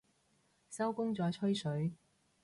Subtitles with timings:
[0.67, 1.93] 收工再吹水